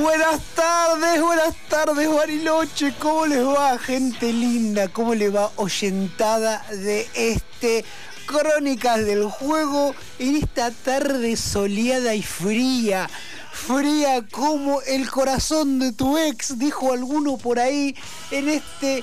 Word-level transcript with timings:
Buenas 0.00 0.40
tardes, 0.54 1.20
buenas 1.20 1.54
tardes, 1.68 2.08
Bariloche. 2.08 2.94
¿Cómo 3.00 3.26
les 3.26 3.44
va, 3.44 3.76
gente 3.78 4.32
linda? 4.32 4.86
¿Cómo 4.86 5.12
les 5.12 5.34
va, 5.34 5.50
oyentada 5.56 6.64
de 6.70 7.08
este 7.14 7.84
Crónicas 8.26 9.04
del 9.04 9.24
Juego 9.24 9.96
en 10.20 10.36
esta 10.36 10.70
tarde 10.70 11.36
soleada 11.36 12.14
y 12.14 12.22
fría? 12.22 13.10
Fría 13.52 14.24
como 14.30 14.82
el 14.82 15.10
corazón 15.10 15.80
de 15.80 15.92
tu 15.92 16.16
ex, 16.16 16.56
dijo 16.58 16.92
alguno 16.92 17.36
por 17.36 17.58
ahí 17.58 17.96
en 18.30 18.50
este 18.50 19.02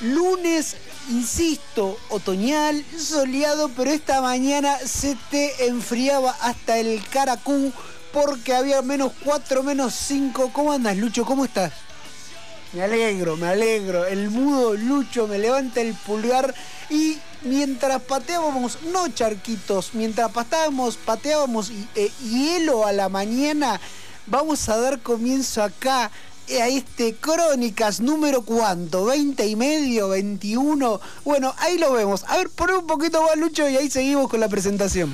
lunes 0.00 0.76
insisto, 1.10 1.96
otoñal, 2.08 2.84
soleado, 2.98 3.70
pero 3.76 3.92
esta 3.92 4.20
mañana 4.20 4.78
se 4.78 5.16
te 5.30 5.66
enfriaba 5.66 6.36
hasta 6.40 6.78
el 6.78 7.06
caracú 7.08 7.72
porque 8.14 8.54
había 8.54 8.80
menos 8.80 9.10
4, 9.24 9.64
menos 9.64 9.92
5. 9.92 10.50
¿Cómo 10.52 10.72
andas, 10.72 10.96
Lucho? 10.96 11.24
¿Cómo 11.24 11.44
estás? 11.44 11.72
Me 12.72 12.84
alegro, 12.84 13.36
me 13.36 13.48
alegro. 13.48 14.06
El 14.06 14.30
mudo 14.30 14.74
Lucho 14.74 15.26
me 15.26 15.38
levanta 15.38 15.80
el 15.80 15.94
pulgar 15.94 16.54
y 16.88 17.18
mientras 17.42 18.00
pateábamos, 18.02 18.78
no 18.92 19.08
charquitos, 19.08 19.94
mientras 19.94 20.30
pateábamos, 20.30 20.96
pateábamos 20.96 21.72
eh, 21.96 22.12
hielo 22.22 22.86
a 22.86 22.92
la 22.92 23.08
mañana, 23.08 23.80
vamos 24.26 24.68
a 24.68 24.76
dar 24.76 25.00
comienzo 25.00 25.62
acá 25.62 26.12
a 26.48 26.68
este 26.68 27.14
Crónicas 27.14 28.00
número 28.00 28.42
cuánto, 28.42 29.06
20 29.06 29.44
y 29.44 29.56
medio, 29.56 30.10
21. 30.10 31.00
Bueno, 31.24 31.52
ahí 31.58 31.78
lo 31.78 31.92
vemos. 31.92 32.24
A 32.28 32.36
ver, 32.36 32.48
pon 32.50 32.70
un 32.70 32.86
poquito 32.86 33.22
más, 33.22 33.36
Lucho, 33.36 33.68
y 33.68 33.76
ahí 33.76 33.90
seguimos 33.90 34.30
con 34.30 34.38
la 34.38 34.48
presentación. 34.48 35.12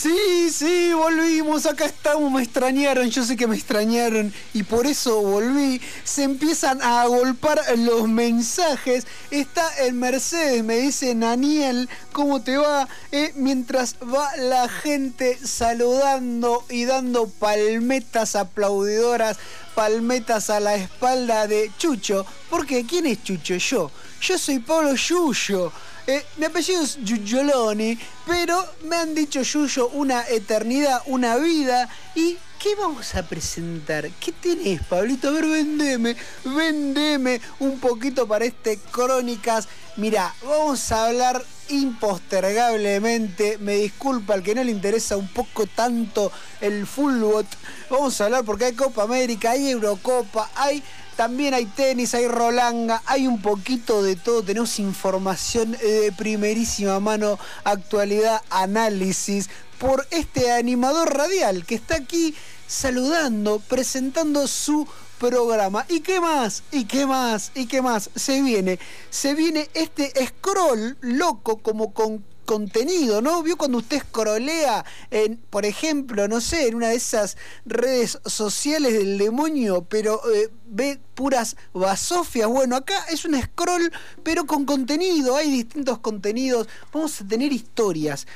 Sí, 0.00 0.48
sí, 0.52 0.92
volvimos, 0.92 1.66
acá 1.66 1.86
estamos, 1.86 2.30
me 2.30 2.40
extrañaron, 2.40 3.10
yo 3.10 3.24
sé 3.24 3.36
que 3.36 3.48
me 3.48 3.56
extrañaron 3.56 4.32
y 4.54 4.62
por 4.62 4.86
eso 4.86 5.20
volví. 5.22 5.80
Se 6.04 6.22
empiezan 6.22 6.80
a 6.82 7.02
agolpar 7.02 7.60
los 7.76 8.06
mensajes. 8.06 9.08
Está 9.32 9.68
en 9.84 9.98
Mercedes, 9.98 10.62
me 10.62 10.76
dice 10.76 11.12
Daniel, 11.16 11.88
¿cómo 12.12 12.40
te 12.40 12.56
va? 12.56 12.86
Eh, 13.10 13.32
mientras 13.34 13.96
va 13.96 14.36
la 14.36 14.68
gente 14.68 15.36
saludando 15.44 16.64
y 16.70 16.84
dando 16.84 17.26
palmetas 17.28 18.36
aplaudidoras, 18.36 19.36
palmetas 19.74 20.48
a 20.48 20.60
la 20.60 20.76
espalda 20.76 21.48
de 21.48 21.72
Chucho. 21.76 22.24
Porque 22.48 22.86
¿quién 22.86 23.06
es 23.06 23.24
Chucho? 23.24 23.56
Yo. 23.56 23.90
Yo 24.20 24.38
soy 24.38 24.60
Pablo 24.60 24.94
Yuyo. 24.94 25.72
Eh, 26.10 26.24
mi 26.38 26.46
apellido 26.46 26.80
es 26.80 26.96
Giugioloni, 27.04 27.98
pero 28.26 28.64
me 28.84 28.96
han 28.96 29.14
dicho 29.14 29.42
Yuyo 29.42 29.90
una 29.90 30.26
eternidad, 30.26 31.02
una 31.04 31.36
vida. 31.36 31.86
¿Y 32.14 32.38
qué 32.58 32.74
vamos 32.76 33.14
a 33.14 33.28
presentar? 33.28 34.08
¿Qué 34.12 34.32
tenés, 34.32 34.82
Pablito? 34.84 35.28
A 35.28 35.32
ver, 35.32 35.44
vendeme, 35.44 36.16
vendeme 36.46 37.42
un 37.58 37.78
poquito 37.78 38.26
para 38.26 38.46
este 38.46 38.78
Crónicas. 38.90 39.68
Mira, 39.96 40.34
vamos 40.42 40.90
a 40.92 41.08
hablar 41.08 41.44
impostergablemente. 41.68 43.58
Me 43.58 43.74
disculpa 43.74 44.32
al 44.32 44.42
que 44.42 44.54
no 44.54 44.64
le 44.64 44.70
interesa 44.70 45.18
un 45.18 45.28
poco 45.28 45.66
tanto 45.66 46.32
el 46.62 46.86
fullbot. 46.86 47.44
Vamos 47.90 48.18
a 48.18 48.24
hablar 48.24 48.44
porque 48.46 48.64
hay 48.64 48.72
Copa 48.72 49.02
América, 49.02 49.50
hay 49.50 49.68
Eurocopa, 49.68 50.50
hay 50.54 50.82
también 51.18 51.52
hay 51.52 51.66
tenis, 51.66 52.14
hay 52.14 52.28
rolanga, 52.28 53.02
hay 53.04 53.26
un 53.26 53.42
poquito 53.42 54.04
de 54.04 54.14
todo. 54.14 54.44
Tenemos 54.44 54.78
información 54.78 55.72
de 55.72 56.12
primerísima 56.16 57.00
mano, 57.00 57.40
actualidad, 57.64 58.40
análisis 58.50 59.50
por 59.80 60.06
este 60.12 60.52
animador 60.52 61.12
radial 61.12 61.66
que 61.66 61.74
está 61.74 61.96
aquí 61.96 62.36
saludando, 62.68 63.58
presentando 63.58 64.46
su 64.46 64.86
programa. 65.18 65.84
¿Y 65.88 66.02
qué 66.02 66.20
más? 66.20 66.62
¿Y 66.70 66.84
qué 66.84 67.04
más? 67.04 67.50
¿Y 67.56 67.66
qué 67.66 67.82
más? 67.82 68.10
Se 68.14 68.40
viene, 68.40 68.78
se 69.10 69.34
viene 69.34 69.68
este 69.74 70.12
scroll 70.24 70.98
loco 71.00 71.56
como 71.56 71.92
con 71.92 72.22
contenido, 72.48 73.20
¿no? 73.20 73.42
¿Vio 73.42 73.58
cuando 73.58 73.76
usted 73.76 74.00
scrollea 74.00 74.82
en, 75.10 75.36
por 75.36 75.66
ejemplo, 75.66 76.28
no 76.28 76.40
sé, 76.40 76.66
en 76.66 76.76
una 76.76 76.88
de 76.88 76.94
esas 76.94 77.36
redes 77.66 78.18
sociales 78.24 78.94
del 78.94 79.18
demonio, 79.18 79.84
pero 79.84 80.22
eh, 80.32 80.48
ve 80.64 80.98
puras 81.14 81.56
basofias? 81.74 82.48
Bueno, 82.48 82.76
acá 82.76 83.04
es 83.10 83.26
un 83.26 83.38
scroll, 83.38 83.92
pero 84.22 84.46
con 84.46 84.64
contenido, 84.64 85.36
hay 85.36 85.50
distintos 85.50 85.98
contenidos, 85.98 86.68
vamos 86.90 87.20
a 87.20 87.28
tener 87.28 87.52
historias. 87.52 88.26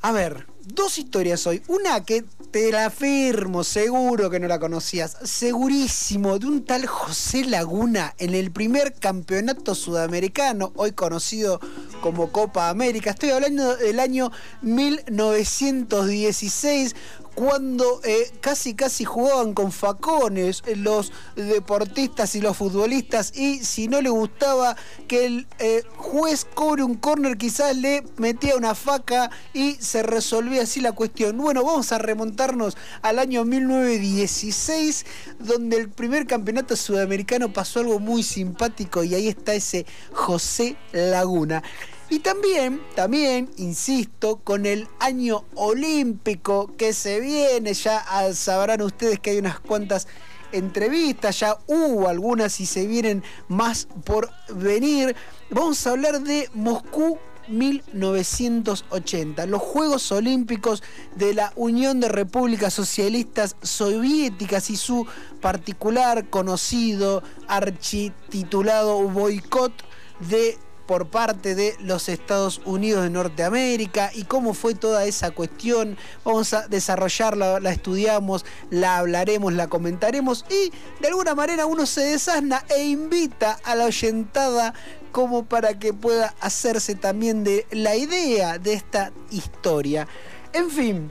A 0.00 0.12
ver, 0.12 0.46
dos 0.62 0.96
historias 0.96 1.44
hoy. 1.48 1.60
Una 1.66 2.04
que 2.04 2.22
te 2.52 2.70
la 2.70 2.86
afirmo, 2.86 3.64
seguro 3.64 4.30
que 4.30 4.38
no 4.38 4.46
la 4.46 4.60
conocías, 4.60 5.16
segurísimo, 5.24 6.38
de 6.38 6.46
un 6.46 6.64
tal 6.64 6.86
José 6.86 7.44
Laguna 7.44 8.14
en 8.18 8.36
el 8.36 8.52
primer 8.52 8.94
campeonato 8.94 9.74
sudamericano, 9.74 10.72
hoy 10.76 10.92
conocido 10.92 11.58
como 12.00 12.30
Copa 12.30 12.68
América. 12.68 13.10
Estoy 13.10 13.30
hablando 13.30 13.76
del 13.76 13.98
año 13.98 14.30
1916 14.62 16.94
cuando 17.38 18.00
eh, 18.02 18.32
casi 18.40 18.74
casi 18.74 19.04
jugaban 19.04 19.54
con 19.54 19.70
facones 19.70 20.64
eh, 20.66 20.74
los 20.74 21.12
deportistas 21.36 22.34
y 22.34 22.40
los 22.40 22.56
futbolistas 22.56 23.32
y 23.32 23.64
si 23.64 23.86
no 23.86 24.02
le 24.02 24.10
gustaba 24.10 24.74
que 25.06 25.24
el 25.24 25.46
eh, 25.60 25.84
juez 25.96 26.44
cobre 26.52 26.82
un 26.82 26.96
córner 26.96 27.38
quizás 27.38 27.76
le 27.76 28.02
metía 28.16 28.56
una 28.56 28.74
faca 28.74 29.30
y 29.54 29.74
se 29.74 30.02
resolvía 30.02 30.62
así 30.62 30.80
la 30.80 30.90
cuestión. 30.90 31.38
Bueno, 31.38 31.62
vamos 31.62 31.92
a 31.92 31.98
remontarnos 31.98 32.76
al 33.02 33.20
año 33.20 33.44
1916 33.44 35.06
donde 35.38 35.76
el 35.76 35.90
primer 35.90 36.26
campeonato 36.26 36.74
sudamericano 36.74 37.52
pasó 37.52 37.78
algo 37.78 38.00
muy 38.00 38.24
simpático 38.24 39.04
y 39.04 39.14
ahí 39.14 39.28
está 39.28 39.54
ese 39.54 39.86
José 40.12 40.76
Laguna. 40.90 41.62
Y 42.10 42.20
también, 42.20 42.80
también, 42.94 43.50
insisto, 43.58 44.36
con 44.36 44.64
el 44.64 44.88
año 44.98 45.44
olímpico 45.54 46.74
que 46.78 46.94
se 46.94 47.20
viene, 47.20 47.74
ya 47.74 47.98
ah, 48.08 48.32
sabrán 48.32 48.80
ustedes 48.80 49.20
que 49.20 49.30
hay 49.30 49.38
unas 49.38 49.60
cuantas 49.60 50.08
entrevistas, 50.52 51.38
ya 51.40 51.58
hubo 51.66 52.08
algunas 52.08 52.60
y 52.60 52.66
se 52.66 52.86
vienen 52.86 53.22
más 53.48 53.88
por 54.04 54.30
venir. 54.54 55.14
Vamos 55.50 55.86
a 55.86 55.90
hablar 55.90 56.22
de 56.22 56.48
Moscú 56.54 57.18
1980, 57.48 59.46
los 59.46 59.60
Juegos 59.60 60.10
Olímpicos 60.12 60.82
de 61.14 61.34
la 61.34 61.52
Unión 61.56 62.00
de 62.00 62.08
Repúblicas 62.08 62.72
Socialistas 62.74 63.56
Soviéticas 63.62 64.70
y 64.70 64.76
su 64.76 65.06
particular 65.40 66.28
conocido 66.28 67.22
archititulado 67.48 69.02
boicot 69.02 69.72
de 70.20 70.58
por 70.88 71.06
parte 71.08 71.54
de 71.54 71.76
los 71.80 72.08
Estados 72.08 72.62
Unidos 72.64 73.04
de 73.04 73.10
Norteamérica 73.10 74.10
y 74.14 74.24
cómo 74.24 74.54
fue 74.54 74.74
toda 74.74 75.04
esa 75.04 75.30
cuestión. 75.30 75.98
Vamos 76.24 76.54
a 76.54 76.66
desarrollarla, 76.66 77.60
la 77.60 77.70
estudiamos, 77.70 78.46
la 78.70 78.96
hablaremos, 78.96 79.52
la 79.52 79.68
comentaremos 79.68 80.46
y 80.48 80.72
de 81.00 81.08
alguna 81.08 81.34
manera 81.34 81.66
uno 81.66 81.84
se 81.84 82.00
desasna 82.00 82.64
e 82.74 82.84
invita 82.84 83.58
a 83.64 83.74
la 83.74 83.84
oyentada 83.84 84.72
como 85.12 85.44
para 85.44 85.78
que 85.78 85.92
pueda 85.92 86.34
hacerse 86.40 86.94
también 86.94 87.44
de 87.44 87.66
la 87.70 87.94
idea 87.94 88.58
de 88.58 88.72
esta 88.72 89.12
historia. 89.30 90.08
En 90.54 90.70
fin, 90.70 91.10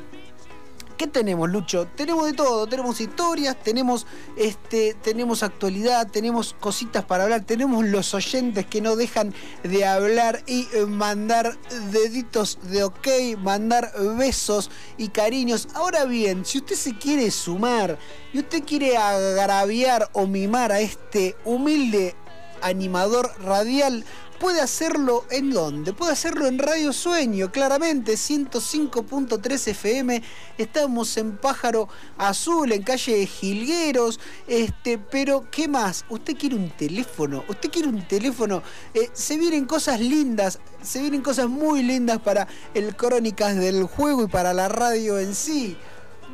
¿Qué 0.98 1.06
tenemos, 1.06 1.48
Lucho? 1.48 1.86
Tenemos 1.96 2.26
de 2.26 2.34
todo, 2.34 2.66
tenemos 2.66 3.00
historias, 3.00 3.56
tenemos, 3.62 4.08
este, 4.36 4.96
tenemos 4.96 5.44
actualidad, 5.44 6.08
tenemos 6.10 6.56
cositas 6.60 7.06
para 7.06 7.26
hablar, 7.26 7.44
tenemos 7.44 7.86
los 7.86 8.16
oyentes 8.16 8.66
que 8.66 8.82
no 8.82 8.96
dejan 8.96 9.32
de 9.62 9.86
hablar 9.86 10.42
y 10.48 10.68
eh, 10.74 10.88
mandar 10.88 11.56
deditos 11.92 12.58
de 12.64 12.84
ok, 12.84 13.08
mandar 13.38 13.94
besos 14.18 14.72
y 14.98 15.10
cariños. 15.10 15.68
Ahora 15.76 16.06
bien, 16.06 16.44
si 16.46 16.58
usted 16.58 16.76
se 16.76 16.98
quiere 16.98 17.30
sumar 17.30 18.00
y 18.34 18.40
usted 18.40 18.64
quiere 18.64 18.98
agraviar 18.98 20.10
o 20.14 20.26
mimar 20.26 20.72
a 20.72 20.80
este 20.80 21.36
humilde 21.46 22.16
animador 22.64 23.32
radial, 23.44 24.04
puede 24.40 24.62
hacerlo 24.62 25.26
en 25.30 25.52
dónde? 25.52 25.92
Puede 25.94 26.14
hacerlo 26.14 26.48
en 26.48 26.58
Radio 26.60 26.94
Sueño, 26.94 27.52
claramente, 27.52 28.14
105.3 28.14 29.68
FM. 29.70 30.24
Estamos 30.58 31.18
en 31.18 31.36
Pájaro 31.38 31.90
Azul, 32.18 32.72
en 32.72 32.84
calle 32.84 33.26
Gilgueros. 33.26 34.22
Este, 34.48 34.98
pero, 34.98 35.50
¿qué 35.52 35.68
más? 35.68 36.06
¿Usted 36.10 36.38
quiere 36.38 36.56
un 36.56 36.70
teléfono? 36.70 37.44
¿Usted 37.48 37.70
quiere 37.70 37.90
un 37.90 38.08
teléfono? 38.08 38.64
Eh, 38.94 39.10
se 39.14 39.38
vienen 39.38 39.66
cosas 39.66 40.00
lindas, 40.00 40.60
se 40.82 41.02
vienen 41.02 41.22
cosas 41.22 41.48
muy 41.48 41.84
lindas 41.84 42.20
para 42.20 42.48
el 42.74 42.96
Crónicas 42.96 43.56
del 43.56 43.84
Juego 43.84 44.24
y 44.24 44.28
para 44.28 44.54
la 44.54 44.70
radio 44.70 45.20
en 45.20 45.36
sí 45.36 45.78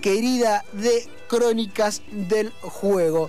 querida 0.00 0.64
de 0.72 1.06
Crónicas 1.28 2.00
del 2.10 2.50
Juego. 2.62 3.28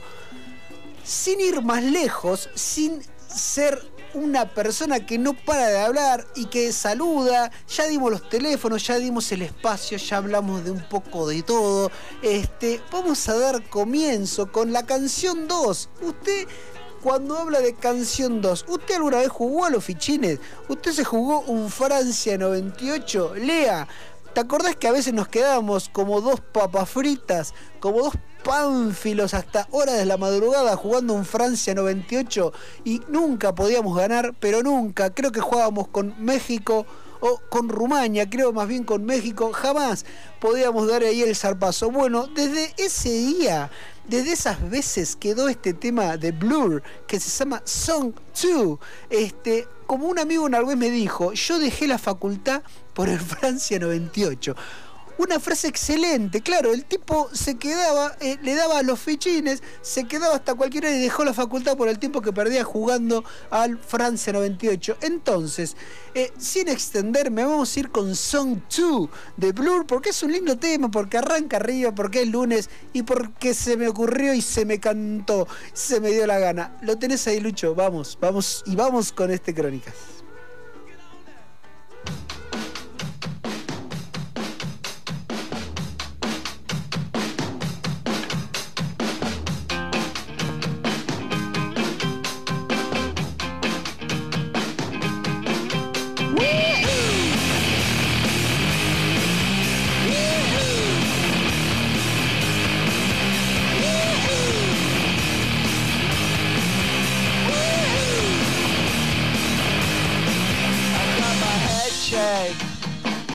Sin 1.04 1.42
ir 1.42 1.62
más 1.62 1.84
lejos, 1.84 2.50
sin 2.56 3.02
ser 3.28 3.81
una 4.13 4.46
persona 4.54 5.06
que 5.06 5.18
no 5.18 5.34
para 5.34 5.68
de 5.68 5.80
hablar 5.80 6.25
y 6.38 6.46
que 6.46 6.72
saluda. 6.72 7.52
Ya 7.68 7.88
dimos 7.88 8.10
los 8.10 8.30
teléfonos, 8.30 8.88
ya 8.88 8.98
dimos 8.98 9.30
el 9.34 9.42
espacio, 9.42 9.98
ya 9.98 10.16
hablamos 10.16 10.63
de 10.63 10.72
un 10.72 10.88
poco 10.88 11.28
de 11.28 11.44
todo. 11.44 11.92
Este, 12.22 12.80
vamos 12.94 13.28
a 13.28 13.38
dar 13.38 13.62
comienzo 13.68 14.50
con 14.54 14.72
la 14.72 14.86
canción 14.86 15.50
2. 15.50 15.90
Usted 16.02 16.48
cuando 17.06 17.38
habla 17.38 17.60
de 17.60 17.75
canción 17.75 18.42
2, 18.42 18.66
¿usted 18.68 18.96
alguna 18.96 19.18
vez 19.18 19.30
jugó 19.30 19.66
a 19.66 19.69
los 19.69 19.86
fichines? 19.86 20.40
¿Usted 20.68 20.92
se 20.92 21.04
jugó 21.04 21.42
un 21.42 21.69
Francia 21.69 22.36
98? 22.36 23.36
Lea, 23.36 23.88
¿te 24.34 24.42
acordás 24.42 24.75
que 24.75 24.88
a 24.88 24.92
veces 24.92 25.13
nos 25.13 25.28
quedábamos 25.28 25.88
como 25.88 26.19
dos 26.19 26.40
papas 26.42 26.90
fritas, 26.90 27.54
como 27.80 28.00
dos 28.00 28.16
pánfilos 28.44 29.36
hasta 29.36 29.68
horas 29.69 29.98
de 29.98 30.06
la 30.06 30.18
madrugada 30.18 30.75
jugando 30.75 31.13
un 31.13 31.25
Francia 31.25 31.75
98 31.75 32.52
y 32.86 33.02
nunca 33.07 33.54
podíamos 33.54 33.96
ganar, 33.96 34.34
pero 34.40 34.63
nunca. 34.63 35.13
Creo 35.13 35.31
que 35.31 35.42
jugábamos 35.42 35.90
con 35.90 36.16
México 36.18 36.88
o 37.19 37.40
con 37.50 37.69
Rumania, 37.69 38.28
creo 38.28 38.52
más 38.52 38.68
bien 38.68 38.84
con 38.84 39.06
México, 39.06 39.52
jamás 39.54 40.07
podíamos 40.40 40.88
dar 40.88 41.04
ahí 41.04 41.22
el 41.22 41.36
zarpazo. 41.36 41.92
Bueno, 41.92 42.25
desde 42.25 42.74
ese 42.78 43.12
día, 43.12 43.69
desde 44.07 44.34
esas 44.34 44.69
veces 44.69 45.16
quedó 45.16 45.50
este 45.50 45.74
tema 45.74 46.18
de 46.18 46.31
Blur 46.31 46.84
que 47.07 47.19
se 47.19 47.30
llama 47.30 47.62
Song 47.66 48.13
2. 48.42 48.80
Este, 49.10 49.68
como 49.88 50.07
un 50.07 50.19
amigo 50.19 50.46
una 50.46 50.62
vez 50.62 50.78
me 50.78 50.90
dijo, 50.90 51.34
yo 51.34 51.60
dejé 51.60 51.88
la 51.88 51.98
facultad 51.98 52.63
por 52.94 53.10
el 53.10 53.19
Francia 53.22 53.80
98 53.80 54.56
una 55.18 55.40
frase 55.40 55.68
excelente. 55.68 56.42
Claro, 56.42 56.74
el 56.74 56.86
tipo 56.86 57.30
se 57.34 57.56
quedaba, 57.58 58.16
eh, 58.20 58.38
le 58.42 58.56
daba 58.56 58.82
los 58.84 59.00
fichines, 59.00 59.62
se 59.82 60.06
quedaba 60.06 60.36
hasta 60.36 60.56
cualquier 60.56 60.86
hora 60.86 60.96
y 60.96 61.02
dejó 61.02 61.24
la 61.24 61.34
facultad 61.34 61.78
por 61.78 61.88
el 61.88 62.00
tiempo 62.00 62.22
que 62.22 62.34
perdía 62.34 62.64
jugando 62.64 63.24
al 63.50 63.78
Francia 63.78 64.34
98. 64.34 64.98
Entonces, 65.02 65.76
eh, 66.14 66.32
sin 66.38 66.68
extenderme, 66.68 67.44
vamos 67.44 67.76
a 67.76 67.80
ir 67.80 67.92
con 67.92 68.16
Song 68.16 68.60
2 68.76 69.10
de 69.38 69.52
Blur, 69.52 69.86
porque 69.86 70.10
es 70.10 70.24
un 70.24 70.32
lindo 70.32 70.58
tema, 70.58 70.90
porque 70.90 71.18
arranca 71.18 71.58
arriba, 71.58 71.94
porque 71.94 72.22
es 72.22 72.28
lunes 72.28 72.70
y 72.94 73.04
porque 73.04 73.54
se 73.54 73.78
me 73.78 73.88
ocurrió 73.88 74.34
y 74.34 74.42
se 74.42 74.66
me 74.66 74.80
cantó, 74.80 75.48
se 75.74 76.00
me 76.00 76.12
dio 76.12 76.26
la 76.28 76.40
gana. 76.40 76.78
Lo 76.82 76.98
tenés 76.98 77.28
ahí, 77.28 77.40
Lucho. 77.40 77.76
Vamos, 77.76 78.18
vamos 78.20 78.64
y 78.66 78.76
vamos 78.76 79.12
con 79.12 79.32
este 79.32 79.54
Crónicas. 79.54 80.15